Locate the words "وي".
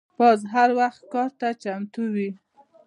2.15-2.29